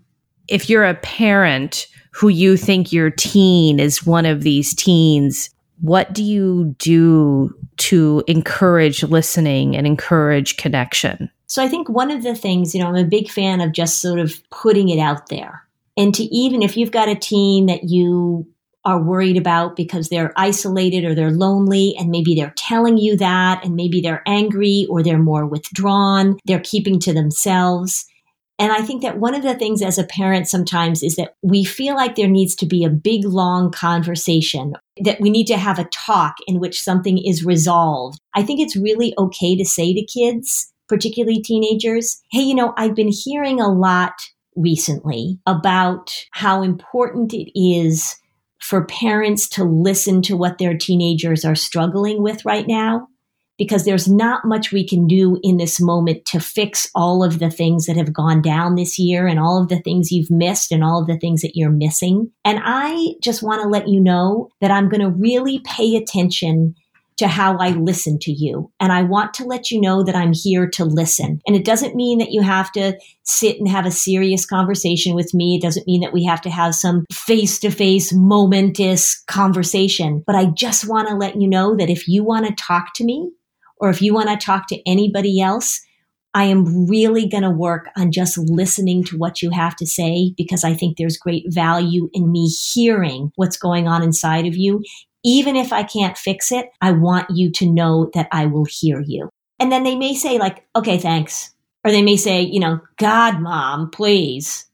if 0.49 0.71
you're 0.71 0.85
a 0.85 0.95
parent 0.95 1.87
who 2.13 2.29
you 2.29 2.57
think 2.57 2.93
your 2.93 3.11
teen 3.11 3.79
is 3.79 4.07
one 4.07 4.27
of 4.27 4.43
these 4.43 4.75
teens, 4.75 5.51
what 5.81 6.13
do 6.15 6.25
you 6.25 6.75
do 6.79 7.55
to 7.77 8.25
encourage 8.27 9.03
listening 9.03 9.77
and 9.77 9.87
encourage 9.87 10.57
connection? 10.57 11.31
So 11.47 11.63
I 11.63 11.69
think 11.69 11.89
one 11.89 12.11
of 12.11 12.23
the 12.23 12.35
things, 12.35 12.75
you 12.75 12.81
know, 12.81 12.89
I'm 12.89 12.97
a 12.97 13.05
big 13.05 13.29
fan 13.29 13.61
of 13.61 13.73
just 13.73 14.01
sort 14.01 14.19
of 14.19 14.41
putting 14.51 14.89
it 14.89 14.99
out 14.99 15.29
there. 15.29 15.63
And 15.97 16.15
to 16.15 16.25
even 16.25 16.63
if 16.63 16.77
you've 16.77 16.91
got 16.91 17.09
a 17.09 17.15
teen 17.15 17.67
that 17.67 17.85
you 17.85 18.47
are 18.85 19.03
worried 19.03 19.37
about 19.37 19.77
because 19.77 20.09
they're 20.09 20.33
isolated 20.37 21.05
or 21.05 21.15
they're 21.15 21.31
lonely 21.31 21.95
and 21.99 22.09
maybe 22.09 22.35
they're 22.35 22.55
telling 22.57 22.97
you 22.97 23.17
that 23.17 23.65
and 23.65 23.75
maybe 23.75 24.01
they're 24.01 24.23
angry 24.27 24.87
or 24.89 25.03
they're 25.03 25.19
more 25.19 25.45
withdrawn, 25.45 26.39
they're 26.45 26.61
keeping 26.61 27.01
to 27.01 27.13
themselves 27.13 28.07
and 28.59 28.73
I 28.73 28.81
think 28.81 29.03
that 29.03 29.19
one 29.19 29.35
of 29.35 29.43
the 29.43 29.55
things 29.55 29.83
as 29.83 29.99
a 29.99 30.05
parent 30.05 30.49
sometimes 30.49 31.03
is 31.03 31.17
that 31.17 31.35
we 31.43 31.63
feel 31.63 31.95
like 31.95 32.17
there 32.17 32.29
needs 32.29 32.55
to 32.57 32.67
be 32.67 32.85
a 32.85 32.91
big, 32.91 33.25
long 33.25 33.71
conversation, 33.71 34.73
that 35.03 35.21
we 35.21 35.29
need 35.29 35.47
to 35.49 35.59
have 35.59 35.79
a 35.79 35.89
talk 35.93 36.37
in 36.47 36.59
which 36.59 36.81
something 36.81 37.19
is 37.19 37.45
resolved. 37.45 38.19
I 38.35 38.43
think 38.43 38.61
it's 38.61 38.77
really 38.77 39.13
okay 39.19 39.57
to 39.57 39.65
say 39.65 39.93
to 39.93 40.07
kids, 40.07 40.73
particularly 40.89 41.43
teenagers, 41.43 42.23
hey, 42.31 42.41
you 42.41 42.55
know, 42.55 42.73
I've 42.79 42.95
been 42.95 43.13
hearing 43.13 43.61
a 43.61 43.73
lot 43.73 44.15
recently 44.55 45.39
about 45.47 46.15
how 46.31 46.63
important 46.63 47.35
it 47.35 47.51
is 47.59 48.17
for 48.59 48.87
parents 48.87 49.49
to 49.51 49.65
listen 49.65 50.23
to 50.23 50.37
what 50.37 50.57
their 50.57 50.77
teenagers 50.77 51.45
are 51.45 51.55
struggling 51.55 52.23
with 52.23 52.45
right 52.47 52.67
now 52.67 53.07
because 53.59 53.85
there's 53.85 54.09
not 54.09 54.45
much 54.45 54.73
we 54.73 54.87
can 54.87 55.07
do 55.07 55.39
in 55.43 55.57
this 55.57 55.81
moment 55.81 56.25
to 56.27 56.41
fix 56.41 56.91
all 56.95 57.25
of 57.25 57.39
the 57.39 57.51
things 57.51 57.87
that 57.87 57.97
have 57.97 58.13
gone 58.13 58.43
down 58.43 58.75
this 58.75 58.99
year 58.99 59.27
and 59.27 59.39
all 59.39 59.61
of 59.61 59.69
the 59.69 59.81
things 59.81 60.13
you've 60.13 60.31
missed 60.31 60.73
and 60.73 60.85
all 60.85 61.01
of 61.01 61.07
the 61.07 61.19
things 61.19 61.43
that 61.43 61.57
you're 61.57 61.71
missing. 61.71 62.31
And 62.45 62.61
I 62.63 63.15
just 63.23 63.43
want 63.43 63.63
to 63.63 63.69
let 63.69 63.89
you 63.89 64.01
know 64.01 64.51
that 64.61 64.71
I'm 64.71 64.89
going 64.89 65.01
to 65.01 65.11
really 65.11 65.61
pay 65.65 65.97
attention 65.97 66.75
to 67.17 67.29
how 67.29 67.57
I 67.57 67.71
listen 67.71 68.19
to 68.21 68.33
you. 68.33 68.71
And 68.79 68.93
I 68.93 69.03
want 69.03 69.33
to 69.35 69.45
let 69.45 69.71
you 69.71 69.81
know 69.81 70.03
that 70.03 70.15
I'm 70.15 70.35
here 70.35 70.69
to 70.71 70.85
listen. 70.85 71.41
And 71.47 71.57
it 71.57 71.65
doesn't 71.65 71.95
mean 71.95 72.19
that 72.19 72.33
you 72.33 72.43
have 72.43 72.71
to 72.73 72.99
sit 73.23 73.59
and 73.59 73.69
have 73.69 73.87
a 73.87 73.91
serious 73.91 74.45
conversation 74.45 75.15
with 75.15 75.33
me. 75.33 75.57
It 75.57 75.63
doesn't 75.63 75.87
mean 75.87 76.03
that 76.03 76.13
we 76.13 76.25
have 76.25 76.43
to 76.43 76.51
have 76.51 76.75
some 76.75 77.07
face 77.11 77.59
to 77.61 77.71
face 77.71 78.13
momentous 78.13 79.23
conversation. 79.27 80.23
But 80.27 80.37
I 80.37 80.47
just 80.47 80.87
want 80.87 81.09
to 81.09 81.15
let 81.15 81.41
you 81.41 81.49
know 81.49 81.75
that 81.77 81.89
if 81.89 82.07
you 82.07 82.23
want 82.23 82.47
to 82.47 82.55
talk 82.63 82.93
to 82.97 83.05
me, 83.05 83.31
or 83.79 83.91
if 83.91 84.03
you 84.03 84.15
want 84.15 84.29
to 84.29 84.45
talk 84.45 84.69
to 84.69 84.89
anybody 84.89 85.41
else, 85.41 85.81
I 86.35 86.45
am 86.45 86.87
really 86.87 87.27
going 87.27 87.45
to 87.45 87.51
work 87.51 87.89
on 87.97 88.13
just 88.13 88.37
listening 88.37 89.05
to 89.05 89.17
what 89.17 89.41
you 89.41 89.51
have 89.51 89.75
to 89.77 89.87
say 89.87 90.35
because 90.37 90.65
I 90.65 90.75
think 90.75 90.99
there's 90.99 91.17
great 91.17 91.45
value 91.49 92.11
in 92.13 92.31
me 92.31 92.49
hearing 92.49 93.33
what's 93.37 93.57
going 93.57 93.89
on 93.89 94.03
inside 94.03 94.47
of 94.47 94.55
you. 94.55 94.83
Even 95.25 95.57
if 95.57 95.73
I 95.73 95.83
can't 95.83 96.19
fix 96.19 96.53
it, 96.53 96.69
I 96.83 96.93
want 96.93 97.31
you 97.31 97.51
to 97.53 97.67
know 97.67 98.11
that 98.13 98.29
I 98.33 98.47
will 98.47 98.67
hear 98.67 99.01
you. 99.01 99.31
And 99.59 99.73
then 99.73 99.83
they 99.83 99.97
may 99.97 100.15
say, 100.15 100.39
like, 100.39 100.67
okay, 100.77 100.99
thanks. 100.99 101.55
Or 101.85 101.91
they 101.91 102.03
may 102.03 102.19
say, 102.19 102.43
you 102.43 102.61
know, 102.61 102.81
God, 102.99 103.41
mom, 103.41 103.91
please. 103.91 104.67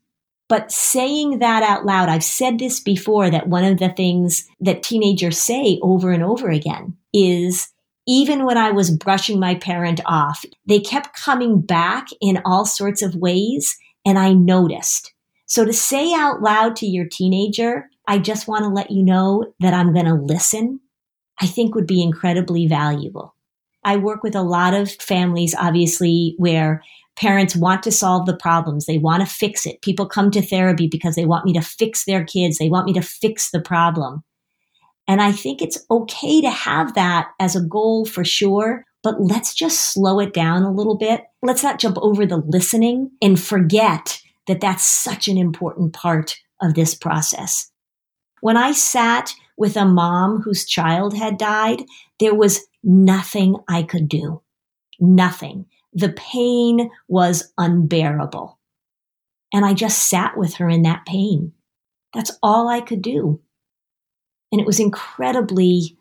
But 0.49 0.73
saying 0.73 1.39
that 1.39 1.63
out 1.63 1.87
loud, 1.87 2.09
I've 2.09 2.25
said 2.25 2.59
this 2.59 2.81
before 2.81 3.31
that 3.31 3.49
one 3.49 3.65
of 3.65 3.79
the 3.79 3.91
things 3.91 4.49
that 4.61 4.83
teenagers 4.83 5.39
say 5.39 5.79
over 5.81 6.11
and 6.11 6.25
over 6.25 6.51
again 6.51 6.97
is, 7.15 7.69
even 8.07 8.45
when 8.45 8.59
I 8.59 8.71
was 8.71 8.91
brushing 8.91 9.39
my 9.39 9.55
parent 9.55 10.01
off, 10.07 10.45
they 10.67 10.81
kept 10.81 11.17
coming 11.17 11.61
back 11.61 12.09
in 12.21 12.43
all 12.45 12.65
sorts 12.65 13.03
of 13.03 13.15
ways, 13.15 13.77
and 14.05 14.19
I 14.19 14.33
noticed. 14.33 15.13
So 15.47 15.65
to 15.65 15.73
say 15.73 16.13
out 16.15 16.43
loud 16.43 16.77
to 16.77 16.87
your 16.87 17.07
teenager, 17.11 17.89
I 18.09 18.19
just 18.19 18.49
want 18.49 18.65
to 18.65 18.69
let 18.69 18.91
you 18.91 19.03
know 19.03 19.53
that 19.61 19.75
I'm 19.75 19.93
going 19.93 20.07
to 20.07 20.15
listen, 20.15 20.81
I 21.41 21.47
think 21.47 21.75
would 21.75 21.87
be 21.87 22.03
incredibly 22.03 22.67
valuable. 22.67 23.35
I 23.85 23.97
work 23.97 24.23
with 24.23 24.35
a 24.35 24.43
lot 24.43 24.75
of 24.75 24.91
families, 24.93 25.55
obviously, 25.59 26.35
where 26.39 26.83
parents 27.17 27.55
want 27.55 27.83
to 27.83 27.93
solve 27.93 28.27
the 28.27 28.37
problems. 28.37 28.87
They 28.87 28.99
want 28.99 29.23
to 29.23 29.33
fix 29.33 29.67
it. 29.67 29.83
People 29.83 30.07
come 30.07 30.31
to 30.31 30.43
therapy 30.43 30.89
because 30.89 31.15
they 31.15 31.27
want 31.27 31.45
me 31.45 31.53
to 31.53 31.61
fix 31.61 32.05
their 32.05 32.25
kids. 32.25 32.59
They 32.59 32.69
want 32.69 32.87
me 32.87 32.93
to 32.95 33.03
fix 33.03 33.51
the 33.51 33.61
problem. 33.61 34.25
And 35.09 35.21
I 35.21 35.33
think 35.33 35.61
it's 35.61 35.85
okay 35.91 36.41
to 36.41 36.51
have 36.51 36.95
that 36.95 37.29
as 37.41 37.57
a 37.57 37.63
goal 37.63 38.05
for 38.05 38.25
sure, 38.25 38.85
but 39.03 39.21
let's 39.21 39.55
just 39.55 39.93
slow 39.93 40.21
it 40.21 40.33
down 40.33 40.63
a 40.63 40.73
little 40.73 40.97
bit. 40.97 41.23
Let's 41.43 41.63
not 41.63 41.79
jump 41.81 41.99
over 42.01 42.25
the 42.25 42.37
listening 42.37 43.11
and 43.21 43.41
forget 43.41 44.21
that 44.47 44.61
that's 44.61 44.85
such 44.85 45.29
an 45.29 45.39
important 45.39 45.93
part 45.93 46.37
of 46.61 46.75
this 46.75 46.95
process. 46.95 47.71
When 48.41 48.57
I 48.57 48.73
sat 48.73 49.35
with 49.57 49.77
a 49.77 49.85
mom 49.85 50.41
whose 50.43 50.67
child 50.67 51.17
had 51.17 51.37
died, 51.37 51.83
there 52.19 52.35
was 52.35 52.67
nothing 52.83 53.57
I 53.69 53.83
could 53.83 54.09
do. 54.09 54.43
Nothing. 54.99 55.67
The 55.93 56.11
pain 56.11 56.91
was 57.09 57.53
unbearable. 57.59 58.59
And 59.53 59.65
I 59.65 59.75
just 59.75 60.09
sat 60.09 60.37
with 60.37 60.55
her 60.55 60.69
in 60.69 60.83
that 60.83 61.05
pain. 61.07 61.53
That's 62.15 62.33
all 62.43 62.69
I 62.69 62.81
could 62.81 63.03
do. 63.03 63.41
And 64.53 64.61
it 64.61 64.67
was 64.67 64.79
incredibly, 64.79 65.97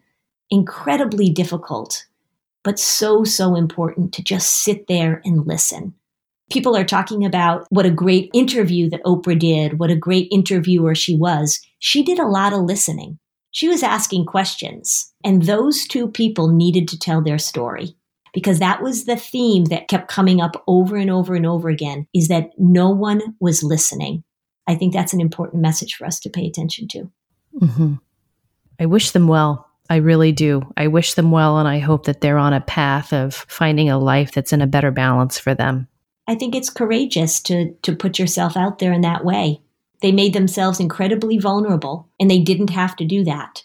incredibly 0.49 1.29
difficult, 1.29 2.05
but 2.63 2.77
so, 2.77 3.23
so 3.23 3.55
important 3.55 4.13
to 4.13 4.23
just 4.23 4.63
sit 4.63 4.87
there 4.87 5.21
and 5.25 5.47
listen. 5.47 5.95
People 6.51 6.75
are 6.75 6.83
talking 6.83 7.25
about 7.25 7.65
what 7.69 7.85
a 7.85 7.91
great 7.91 8.29
interview 8.33 8.89
that 8.89 9.03
Oprah 9.03 9.39
did, 9.39 9.79
what 9.79 9.89
a 9.89 9.95
great 9.95 10.27
interviewer 10.31 10.93
she 10.93 11.15
was. 11.15 11.61
She 11.79 12.03
did 12.03 12.19
a 12.19 12.27
lot 12.27 12.51
of 12.51 12.61
listening. 12.61 13.17
She 13.51 13.67
was 13.67 13.83
asking 13.83 14.25
questions, 14.25 15.13
and 15.23 15.43
those 15.43 15.87
two 15.87 16.09
people 16.09 16.49
needed 16.49 16.87
to 16.89 16.99
tell 16.99 17.21
their 17.21 17.39
story 17.39 17.95
because 18.33 18.59
that 18.59 18.81
was 18.81 19.05
the 19.05 19.15
theme 19.15 19.65
that 19.65 19.87
kept 19.87 20.07
coming 20.07 20.41
up 20.41 20.63
over 20.67 20.95
and 20.95 21.09
over 21.09 21.35
and 21.35 21.45
over 21.45 21.69
again 21.69 22.07
is 22.13 22.27
that 22.29 22.51
no 22.57 22.89
one 22.89 23.21
was 23.39 23.63
listening. 23.63 24.23
I 24.67 24.75
think 24.75 24.93
that's 24.93 25.13
an 25.13 25.21
important 25.21 25.61
message 25.61 25.95
for 25.95 26.05
us 26.05 26.19
to 26.21 26.29
pay 26.29 26.45
attention 26.45 26.87
to. 26.89 27.11
Mm-hmm. 27.59 27.93
I 28.81 28.87
wish 28.87 29.11
them 29.11 29.27
well. 29.27 29.69
I 29.91 29.97
really 29.97 30.31
do. 30.31 30.63
I 30.75 30.87
wish 30.87 31.13
them 31.13 31.29
well, 31.29 31.59
and 31.59 31.67
I 31.67 31.77
hope 31.77 32.05
that 32.05 32.19
they're 32.19 32.39
on 32.39 32.53
a 32.53 32.61
path 32.61 33.13
of 33.13 33.35
finding 33.35 33.91
a 33.91 33.99
life 33.99 34.31
that's 34.31 34.53
in 34.53 34.61
a 34.61 34.67
better 34.67 34.89
balance 34.89 35.37
for 35.37 35.53
them. 35.53 35.87
I 36.27 36.33
think 36.33 36.55
it's 36.55 36.71
courageous 36.71 37.39
to 37.41 37.73
to 37.83 37.95
put 37.95 38.17
yourself 38.17 38.57
out 38.57 38.79
there 38.79 38.91
in 38.91 39.01
that 39.01 39.23
way. 39.23 39.61
They 40.01 40.11
made 40.11 40.33
themselves 40.33 40.79
incredibly 40.79 41.37
vulnerable, 41.37 42.09
and 42.19 42.31
they 42.31 42.39
didn't 42.39 42.71
have 42.71 42.95
to 42.95 43.05
do 43.05 43.23
that. 43.25 43.63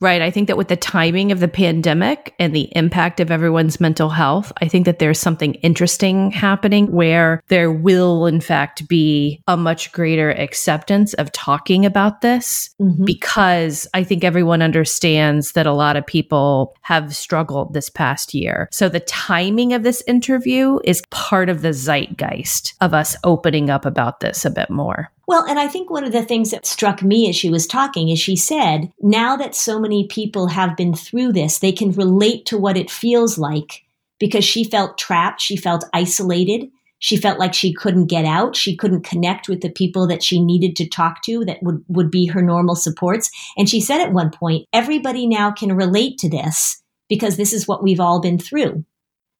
Right. 0.00 0.22
I 0.22 0.30
think 0.30 0.46
that 0.46 0.56
with 0.56 0.68
the 0.68 0.76
timing 0.76 1.30
of 1.30 1.40
the 1.40 1.48
pandemic 1.48 2.34
and 2.38 2.56
the 2.56 2.74
impact 2.74 3.20
of 3.20 3.30
everyone's 3.30 3.80
mental 3.80 4.08
health, 4.08 4.50
I 4.62 4.66
think 4.66 4.86
that 4.86 4.98
there's 4.98 5.18
something 5.18 5.54
interesting 5.56 6.30
happening 6.30 6.90
where 6.90 7.42
there 7.48 7.70
will, 7.70 8.24
in 8.24 8.40
fact, 8.40 8.88
be 8.88 9.42
a 9.46 9.58
much 9.58 9.92
greater 9.92 10.30
acceptance 10.30 11.12
of 11.14 11.30
talking 11.32 11.84
about 11.84 12.22
this 12.22 12.70
mm-hmm. 12.80 13.04
because 13.04 13.86
I 13.92 14.02
think 14.02 14.24
everyone 14.24 14.62
understands 14.62 15.52
that 15.52 15.66
a 15.66 15.72
lot 15.72 15.96
of 15.96 16.06
people 16.06 16.74
have 16.80 17.14
struggled 17.14 17.74
this 17.74 17.90
past 17.90 18.32
year. 18.32 18.68
So 18.72 18.88
the 18.88 19.00
timing 19.00 19.74
of 19.74 19.82
this 19.82 20.02
interview 20.06 20.78
is 20.82 21.02
part 21.10 21.50
of 21.50 21.60
the 21.60 21.74
zeitgeist 21.74 22.72
of 22.80 22.94
us 22.94 23.16
opening 23.22 23.68
up 23.68 23.84
about 23.84 24.20
this 24.20 24.46
a 24.46 24.50
bit 24.50 24.70
more. 24.70 25.12
Well, 25.30 25.44
and 25.44 25.60
I 25.60 25.68
think 25.68 25.90
one 25.90 26.02
of 26.02 26.10
the 26.10 26.24
things 26.24 26.50
that 26.50 26.66
struck 26.66 27.04
me 27.04 27.28
as 27.28 27.36
she 27.36 27.50
was 27.50 27.64
talking 27.64 28.08
is 28.08 28.18
she 28.18 28.34
said, 28.34 28.92
now 29.00 29.36
that 29.36 29.54
so 29.54 29.78
many 29.78 30.08
people 30.08 30.48
have 30.48 30.76
been 30.76 30.92
through 30.92 31.34
this, 31.34 31.60
they 31.60 31.70
can 31.70 31.92
relate 31.92 32.46
to 32.46 32.58
what 32.58 32.76
it 32.76 32.90
feels 32.90 33.38
like 33.38 33.84
because 34.18 34.44
she 34.44 34.64
felt 34.64 34.98
trapped, 34.98 35.40
she 35.40 35.56
felt 35.56 35.84
isolated. 35.94 36.68
She 36.98 37.16
felt 37.16 37.38
like 37.38 37.54
she 37.54 37.72
couldn't 37.72 38.06
get 38.06 38.24
out. 38.24 38.56
She 38.56 38.76
couldn't 38.76 39.04
connect 39.04 39.48
with 39.48 39.60
the 39.60 39.70
people 39.70 40.08
that 40.08 40.24
she 40.24 40.42
needed 40.42 40.74
to 40.74 40.88
talk 40.88 41.22
to 41.26 41.44
that 41.44 41.62
would, 41.62 41.84
would 41.86 42.10
be 42.10 42.26
her 42.26 42.42
normal 42.42 42.74
supports. 42.74 43.30
And 43.56 43.68
she 43.68 43.80
said 43.80 44.00
at 44.00 44.12
one 44.12 44.32
point, 44.32 44.66
everybody 44.72 45.28
now 45.28 45.52
can 45.52 45.76
relate 45.76 46.18
to 46.18 46.28
this 46.28 46.82
because 47.08 47.36
this 47.36 47.52
is 47.52 47.68
what 47.68 47.84
we've 47.84 48.00
all 48.00 48.20
been 48.20 48.40
through. 48.40 48.84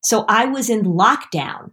So 0.04 0.24
I 0.28 0.44
was 0.44 0.70
in 0.70 0.84
lockdown. 0.84 1.72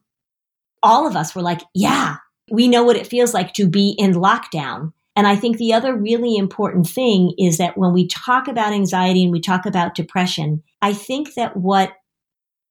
All 0.81 1.05
of 1.05 1.15
us 1.15 1.35
were 1.35 1.43
like, 1.43 1.61
yeah, 1.75 2.15
we 2.49 2.67
know 2.67 2.83
what 2.83 2.95
it 2.95 3.07
feels 3.07 3.33
like 3.33 3.53
to 3.53 3.67
be 3.67 3.95
in 3.97 4.13
lockdown. 4.13 4.93
And 5.15 5.27
I 5.27 5.35
think 5.35 5.57
the 5.57 5.73
other 5.73 5.95
really 5.95 6.37
important 6.37 6.87
thing 6.87 7.33
is 7.37 7.57
that 7.57 7.77
when 7.77 7.91
we 7.91 8.07
talk 8.07 8.47
about 8.47 8.73
anxiety 8.73 9.23
and 9.23 9.31
we 9.31 9.41
talk 9.41 9.65
about 9.65 9.95
depression, 9.95 10.63
I 10.81 10.93
think 10.93 11.33
that 11.33 11.57
what 11.57 11.93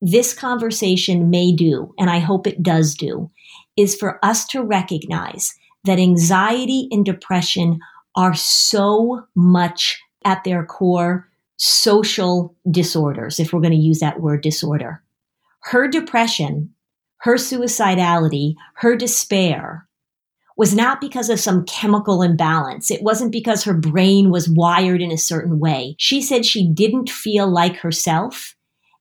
this 0.01 0.33
conversation 0.33 1.31
may 1.31 1.53
do, 1.53 1.93
and 1.99 2.09
I 2.09 2.19
hope 2.19 2.47
it 2.47 2.63
does 2.63 2.95
do, 2.95 3.31
is 3.77 3.97
for 3.97 4.25
us 4.25 4.47
to 4.49 4.63
recognize 4.63 5.55
that 5.85 5.99
anxiety 5.99 6.89
and 6.91 7.05
depression 7.05 7.81
are 8.15 8.35
so 8.35 9.27
much 9.35 10.01
at 10.25 10.45
their 10.45 10.65
core 10.65 11.29
social 11.57 12.55
disorders, 12.71 13.41
if 13.41 13.53
we're 13.53 13.61
going 13.61 13.73
to 13.73 13.79
use 13.79 14.01
that 14.01 14.21
word 14.21 14.43
disorder. 14.43 15.03
Her 15.63 15.89
depression 15.89 16.75
her 17.19 17.35
suicidality, 17.35 18.55
her 18.77 18.97
despair 18.97 19.87
was 20.57 20.75
not 20.75 21.01
because 21.01 21.29
of 21.29 21.39
some 21.39 21.65
chemical 21.67 22.23
imbalance. 22.23 22.91
It 22.91 23.03
wasn't 23.03 23.31
because 23.31 23.65
her 23.65 23.75
brain 23.75 24.31
was 24.31 24.49
wired 24.49 25.03
in 25.03 25.13
a 25.13 25.19
certain 25.19 25.59
way. 25.59 25.97
She 25.99 26.23
said 26.23 26.47
she 26.47 26.69
didn't 26.73 27.11
feel 27.11 27.47
like 27.47 27.77
herself. 27.77 28.55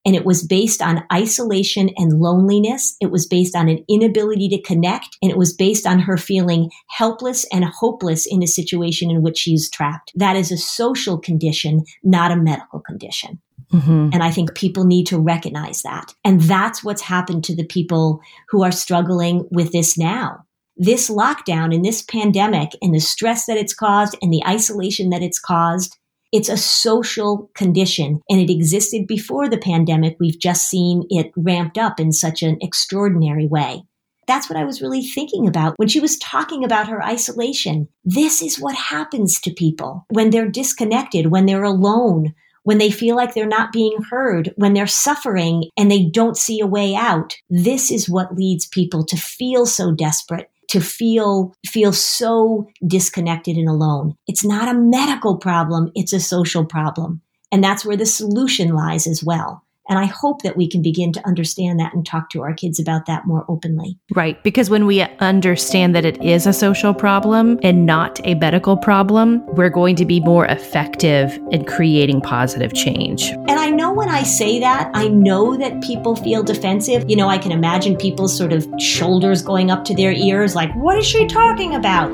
And 0.07 0.15
it 0.15 0.25
was 0.25 0.45
based 0.45 0.83
on 0.83 1.03
isolation 1.11 1.89
and 1.97 2.19
loneliness. 2.19 2.95
It 3.01 3.09
was 3.09 3.25
based 3.25 3.55
on 3.55 3.69
an 3.69 3.83
inability 3.89 4.49
to 4.49 4.61
connect. 4.61 5.17
And 5.21 5.31
it 5.31 5.37
was 5.37 5.51
based 5.51 5.87
on 5.87 5.97
her 5.99 6.15
feeling 6.15 6.69
helpless 6.89 7.45
and 7.51 7.65
hopeless 7.65 8.27
in 8.27 8.43
a 8.43 8.47
situation 8.47 9.09
in 9.09 9.23
which 9.23 9.39
she's 9.39 9.67
trapped. 9.67 10.11
That 10.13 10.35
is 10.35 10.51
a 10.51 10.57
social 10.57 11.17
condition, 11.17 11.85
not 12.03 12.31
a 12.31 12.35
medical 12.35 12.81
condition. 12.81 13.41
Mm-hmm. 13.71 14.09
And 14.13 14.23
I 14.23 14.31
think 14.31 14.55
people 14.55 14.85
need 14.85 15.05
to 15.07 15.19
recognize 15.19 15.81
that. 15.83 16.13
And 16.23 16.41
that's 16.41 16.83
what's 16.83 17.01
happened 17.01 17.43
to 17.45 17.55
the 17.55 17.65
people 17.65 18.21
who 18.49 18.63
are 18.63 18.71
struggling 18.71 19.47
with 19.51 19.71
this 19.71 19.97
now. 19.97 20.45
This 20.77 21.09
lockdown 21.09 21.73
and 21.73 21.85
this 21.85 22.01
pandemic 22.01 22.71
and 22.81 22.93
the 22.93 22.99
stress 22.99 23.45
that 23.45 23.57
it's 23.57 23.73
caused 23.73 24.17
and 24.21 24.31
the 24.31 24.43
isolation 24.45 25.09
that 25.11 25.23
it's 25.23 25.39
caused, 25.39 25.97
it's 26.31 26.49
a 26.49 26.57
social 26.57 27.49
condition 27.55 28.19
and 28.29 28.41
it 28.41 28.51
existed 28.51 29.07
before 29.07 29.47
the 29.47 29.57
pandemic. 29.57 30.17
We've 30.19 30.39
just 30.39 30.69
seen 30.69 31.05
it 31.09 31.31
ramped 31.37 31.77
up 31.77 31.99
in 31.99 32.11
such 32.11 32.43
an 32.43 32.57
extraordinary 32.61 33.47
way. 33.47 33.83
That's 34.27 34.49
what 34.49 34.57
I 34.57 34.65
was 34.65 34.81
really 34.81 35.03
thinking 35.03 35.47
about 35.47 35.75
when 35.77 35.87
she 35.87 35.99
was 35.99 36.17
talking 36.17 36.63
about 36.63 36.87
her 36.87 37.03
isolation. 37.03 37.87
This 38.03 38.41
is 38.41 38.59
what 38.59 38.75
happens 38.75 39.39
to 39.41 39.53
people 39.53 40.05
when 40.09 40.31
they're 40.31 40.49
disconnected, 40.49 41.27
when 41.27 41.45
they're 41.45 41.63
alone, 41.63 42.33
when 42.65 42.79
they 42.79 42.91
feel 42.91 43.15
like 43.15 43.33
they're 43.33 43.47
not 43.47 43.71
being 43.71 43.97
heard, 44.09 44.53
when 44.57 44.73
they're 44.73 44.87
suffering 44.87 45.69
and 45.77 45.89
they 45.89 46.03
don't 46.03 46.35
see 46.35 46.59
a 46.59 46.67
way 46.67 46.95
out. 46.95 47.37
This 47.49 47.91
is 47.91 48.09
what 48.09 48.35
leads 48.35 48.67
people 48.67 49.05
to 49.05 49.15
feel 49.15 49.65
so 49.65 49.91
desperate 49.91 50.49
to 50.67 50.81
feel 50.81 51.53
feel 51.65 51.93
so 51.93 52.67
disconnected 52.85 53.55
and 53.55 53.69
alone. 53.69 54.15
It's 54.27 54.43
not 54.43 54.67
a 54.67 54.77
medical 54.77 55.37
problem, 55.37 55.91
it's 55.95 56.11
a 56.11 56.19
social 56.19 56.65
problem. 56.65 57.21
And 57.51 57.63
that's 57.63 57.85
where 57.85 57.95
the 57.95 58.05
solution 58.05 58.69
lies 58.69 59.05
as 59.05 59.23
well. 59.23 59.63
And 59.87 59.99
I 59.99 60.05
hope 60.05 60.41
that 60.41 60.57
we 60.57 60.67
can 60.67 60.81
begin 60.81 61.11
to 61.13 61.27
understand 61.27 61.79
that 61.79 61.93
and 61.93 62.05
talk 62.05 62.29
to 62.31 62.41
our 62.41 62.53
kids 62.53 62.79
about 62.79 63.05
that 63.05 63.27
more 63.27 63.45
openly. 63.47 63.99
Right. 64.15 64.41
Because 64.43 64.69
when 64.69 64.87
we 64.87 65.01
understand 65.01 65.95
that 65.95 66.05
it 66.05 66.21
is 66.23 66.47
a 66.47 66.53
social 66.53 66.93
problem 66.93 67.59
and 67.61 67.85
not 67.85 68.19
a 68.23 68.33
medical 68.35 68.77
problem, 68.77 69.45
we're 69.55 69.69
going 69.69 69.95
to 69.97 70.05
be 70.05 70.19
more 70.19 70.45
effective 70.47 71.39
in 71.51 71.65
creating 71.65 72.21
positive 72.21 72.73
change. 72.73 73.29
And 73.29 73.51
I 73.51 73.69
know 73.69 73.93
when 73.93 74.09
I 74.09 74.23
say 74.23 74.59
that, 74.59 74.89
I 74.95 75.07
know 75.07 75.55
that 75.57 75.83
people 75.83 76.15
feel 76.15 76.41
defensive. 76.41 77.07
You 77.07 77.15
know, 77.15 77.27
I 77.27 77.37
can 77.37 77.51
imagine 77.51 77.95
people's 77.95 78.35
sort 78.35 78.53
of 78.53 78.67
shoulders 78.79 79.43
going 79.43 79.69
up 79.69 79.85
to 79.85 79.93
their 79.95 80.11
ears, 80.11 80.55
like, 80.55 80.73
what 80.75 80.97
is 80.97 81.05
she 81.05 81.27
talking 81.27 81.75
about? 81.75 82.11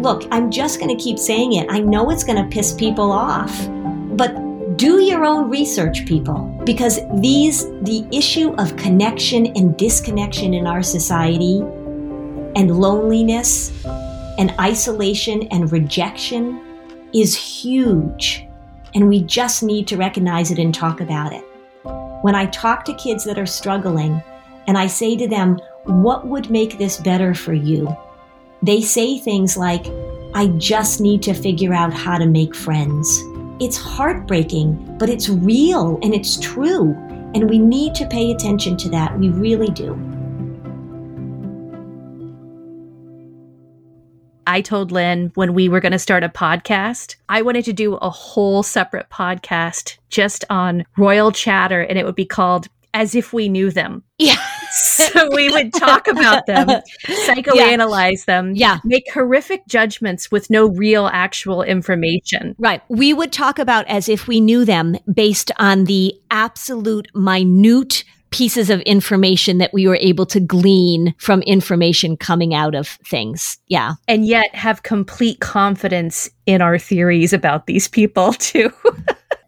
Look, 0.00 0.26
I'm 0.30 0.50
just 0.50 0.78
going 0.78 0.94
to 0.94 1.02
keep 1.02 1.18
saying 1.18 1.54
it. 1.54 1.66
I 1.70 1.80
know 1.80 2.10
it's 2.10 2.24
going 2.24 2.42
to 2.42 2.48
piss 2.54 2.72
people 2.74 3.10
off. 3.10 3.68
But 4.16 4.76
do 4.76 5.02
your 5.02 5.24
own 5.26 5.50
research, 5.50 6.06
people, 6.06 6.59
because 6.70 7.00
these, 7.20 7.64
the 7.82 8.06
issue 8.12 8.54
of 8.54 8.76
connection 8.76 9.46
and 9.56 9.76
disconnection 9.76 10.54
in 10.54 10.68
our 10.68 10.84
society, 10.84 11.58
and 12.54 12.78
loneliness, 12.78 13.84
and 14.38 14.54
isolation 14.60 15.48
and 15.48 15.72
rejection 15.72 16.60
is 17.12 17.34
huge. 17.34 18.46
And 18.94 19.08
we 19.08 19.24
just 19.24 19.64
need 19.64 19.88
to 19.88 19.96
recognize 19.96 20.52
it 20.52 20.60
and 20.60 20.72
talk 20.72 21.00
about 21.00 21.32
it. 21.32 21.42
When 22.22 22.36
I 22.36 22.46
talk 22.46 22.84
to 22.84 22.94
kids 22.94 23.24
that 23.24 23.36
are 23.36 23.46
struggling 23.46 24.22
and 24.68 24.78
I 24.78 24.86
say 24.86 25.16
to 25.16 25.26
them, 25.26 25.58
What 25.86 26.28
would 26.28 26.50
make 26.50 26.78
this 26.78 27.00
better 27.00 27.34
for 27.34 27.52
you? 27.52 27.88
they 28.62 28.80
say 28.80 29.18
things 29.18 29.56
like, 29.56 29.86
I 30.34 30.46
just 30.58 31.00
need 31.00 31.20
to 31.24 31.34
figure 31.34 31.74
out 31.74 31.92
how 31.92 32.16
to 32.16 32.26
make 32.26 32.54
friends. 32.54 33.08
It's 33.60 33.76
heartbreaking, 33.76 34.96
but 34.98 35.10
it's 35.10 35.28
real 35.28 35.98
and 36.02 36.14
it's 36.14 36.40
true. 36.40 36.94
And 37.34 37.50
we 37.50 37.58
need 37.58 37.94
to 37.96 38.06
pay 38.06 38.32
attention 38.32 38.78
to 38.78 38.88
that. 38.88 39.18
We 39.18 39.28
really 39.28 39.68
do. 39.68 39.94
I 44.46 44.62
told 44.62 44.90
Lynn 44.90 45.30
when 45.34 45.52
we 45.52 45.68
were 45.68 45.78
going 45.78 45.92
to 45.92 45.98
start 45.98 46.24
a 46.24 46.28
podcast, 46.30 47.16
I 47.28 47.42
wanted 47.42 47.66
to 47.66 47.74
do 47.74 47.96
a 47.96 48.08
whole 48.08 48.62
separate 48.62 49.10
podcast 49.10 49.98
just 50.08 50.44
on 50.48 50.86
royal 50.96 51.30
chatter, 51.30 51.82
and 51.82 51.98
it 51.98 52.06
would 52.06 52.16
be 52.16 52.24
called 52.24 52.66
As 52.94 53.14
If 53.14 53.32
We 53.32 53.48
Knew 53.48 53.70
Them. 53.70 54.02
Yeah. 54.18 54.36
so 54.72 55.28
we 55.34 55.50
would 55.50 55.72
talk 55.72 56.06
about 56.08 56.46
them, 56.46 56.68
psychoanalyze 57.06 58.10
yeah. 58.18 58.24
them, 58.26 58.52
yeah. 58.54 58.78
make 58.84 59.04
horrific 59.12 59.66
judgments 59.66 60.30
with 60.30 60.50
no 60.50 60.68
real 60.68 61.08
actual 61.12 61.62
information. 61.62 62.54
Right. 62.58 62.82
We 62.88 63.12
would 63.12 63.32
talk 63.32 63.58
about 63.58 63.86
as 63.88 64.08
if 64.08 64.28
we 64.28 64.40
knew 64.40 64.64
them 64.64 64.96
based 65.12 65.50
on 65.58 65.84
the 65.84 66.14
absolute 66.30 67.08
minute 67.14 68.04
pieces 68.30 68.70
of 68.70 68.80
information 68.82 69.58
that 69.58 69.72
we 69.72 69.86
were 69.86 69.98
able 70.00 70.26
to 70.26 70.40
glean 70.40 71.14
from 71.18 71.42
information 71.42 72.16
coming 72.16 72.54
out 72.54 72.74
of 72.74 72.88
things. 73.06 73.58
Yeah. 73.66 73.94
And 74.08 74.24
yet 74.24 74.54
have 74.54 74.82
complete 74.82 75.40
confidence 75.40 76.30
in 76.46 76.62
our 76.62 76.78
theories 76.78 77.32
about 77.32 77.66
these 77.66 77.88
people 77.88 78.32
too. 78.34 78.72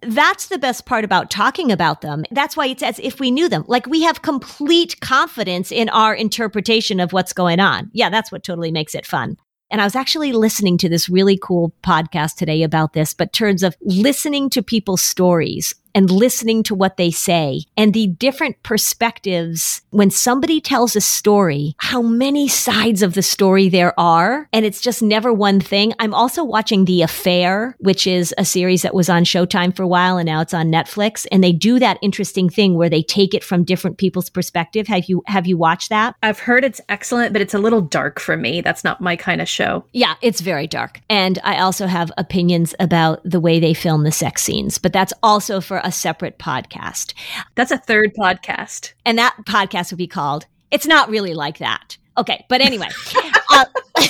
That's 0.02 0.46
the 0.46 0.58
best 0.58 0.84
part 0.84 1.04
about 1.04 1.30
talking 1.30 1.70
about 1.70 2.00
them. 2.00 2.24
That's 2.30 2.56
why 2.56 2.66
it's 2.66 2.82
as 2.82 2.98
if 2.98 3.20
we 3.20 3.30
knew 3.30 3.48
them. 3.48 3.64
Like 3.68 3.86
we 3.86 4.02
have 4.02 4.22
complete 4.22 5.00
confidence 5.00 5.70
in 5.70 5.88
our 5.90 6.14
interpretation 6.14 6.98
of 6.98 7.12
what's 7.12 7.32
going 7.32 7.60
on. 7.60 7.90
Yeah, 7.92 8.10
that's 8.10 8.32
what 8.32 8.42
totally 8.42 8.72
makes 8.72 8.94
it 8.94 9.06
fun. 9.06 9.36
And 9.70 9.80
I 9.80 9.84
was 9.84 9.96
actually 9.96 10.32
listening 10.32 10.76
to 10.78 10.88
this 10.88 11.08
really 11.08 11.38
cool 11.40 11.72
podcast 11.82 12.34
today 12.34 12.62
about 12.62 12.92
this, 12.92 13.14
but 13.14 13.32
terms 13.32 13.62
of 13.62 13.74
listening 13.80 14.50
to 14.50 14.62
people's 14.62 15.02
stories 15.02 15.74
and 15.94 16.10
listening 16.10 16.62
to 16.64 16.74
what 16.74 16.96
they 16.96 17.10
say 17.10 17.62
and 17.76 17.94
the 17.94 18.06
different 18.06 18.62
perspectives 18.62 19.82
when 19.90 20.10
somebody 20.10 20.60
tells 20.60 20.96
a 20.96 21.00
story, 21.00 21.74
how 21.78 22.00
many 22.00 22.48
sides 22.48 23.02
of 23.02 23.14
the 23.14 23.22
story 23.22 23.68
there 23.68 23.98
are. 23.98 24.48
And 24.52 24.64
it's 24.64 24.80
just 24.80 25.02
never 25.02 25.32
one 25.32 25.60
thing. 25.60 25.92
I'm 25.98 26.14
also 26.14 26.44
watching 26.44 26.84
The 26.84 27.02
Affair, 27.02 27.76
which 27.78 28.06
is 28.06 28.34
a 28.38 28.44
series 28.44 28.82
that 28.82 28.94
was 28.94 29.08
on 29.08 29.24
Showtime 29.24 29.74
for 29.74 29.82
a 29.82 29.88
while 29.88 30.16
and 30.16 30.26
now 30.26 30.40
it's 30.40 30.54
on 30.54 30.70
Netflix. 30.72 31.26
And 31.30 31.44
they 31.44 31.52
do 31.52 31.78
that 31.78 31.98
interesting 32.02 32.48
thing 32.48 32.74
where 32.74 32.88
they 32.88 33.02
take 33.02 33.34
it 33.34 33.44
from 33.44 33.64
different 33.64 33.98
people's 33.98 34.30
perspective. 34.30 34.86
Have 34.86 35.04
you, 35.06 35.22
have 35.26 35.46
you 35.46 35.56
watched 35.56 35.90
that? 35.90 36.16
I've 36.22 36.38
heard 36.38 36.64
it's 36.64 36.80
excellent, 36.88 37.32
but 37.32 37.42
it's 37.42 37.54
a 37.54 37.58
little 37.58 37.82
dark 37.82 38.18
for 38.18 38.36
me. 38.36 38.60
That's 38.60 38.84
not 38.84 39.00
my 39.00 39.16
kind 39.16 39.40
of 39.40 39.48
show. 39.48 39.84
Yeah, 39.92 40.14
it's 40.22 40.40
very 40.40 40.66
dark. 40.66 41.00
And 41.10 41.38
I 41.44 41.58
also 41.58 41.86
have 41.86 42.10
opinions 42.16 42.74
about 42.80 43.20
the 43.24 43.40
way 43.40 43.60
they 43.60 43.74
film 43.74 44.04
the 44.04 44.12
sex 44.12 44.42
scenes, 44.42 44.78
but 44.78 44.92
that's 44.92 45.12
also 45.22 45.60
for 45.60 45.81
a 45.82 45.92
separate 45.92 46.38
podcast. 46.38 47.14
That's 47.54 47.70
a 47.70 47.78
third 47.78 48.12
podcast. 48.18 48.92
And 49.04 49.18
that 49.18 49.36
podcast 49.46 49.92
would 49.92 49.98
be 49.98 50.06
called 50.06 50.46
It's 50.70 50.86
Not 50.86 51.08
Really 51.08 51.34
Like 51.34 51.58
That. 51.58 51.98
Okay, 52.16 52.44
but 52.48 52.60
anyway. 52.60 52.88
uh, 53.52 53.64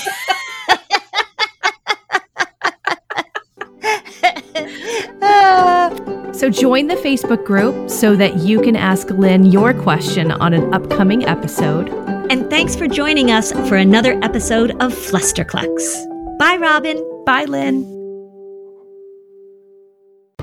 So 6.42 6.50
join 6.50 6.88
the 6.88 6.96
Facebook 6.96 7.44
group 7.44 7.88
so 7.88 8.16
that 8.16 8.38
you 8.38 8.60
can 8.60 8.74
ask 8.74 9.08
Lynn 9.10 9.46
your 9.46 9.72
question 9.72 10.32
on 10.32 10.52
an 10.52 10.74
upcoming 10.74 11.24
episode. 11.24 11.88
And 12.32 12.50
thanks 12.50 12.74
for 12.74 12.88
joining 12.88 13.30
us 13.30 13.52
for 13.68 13.76
another 13.76 14.18
episode 14.24 14.72
of 14.82 14.92
Flusterclux. 14.92 15.78
Bye, 16.40 16.56
Robin. 16.56 17.00
Bye, 17.24 17.44
Lynn. 17.44 17.91